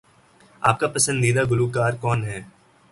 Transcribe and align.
آپ 0.61 0.79
کا 0.79 0.87
پسندیدہ 0.87 1.43
گلوکار 1.51 1.93
کون 2.01 2.23
ہے؟ 2.23 2.41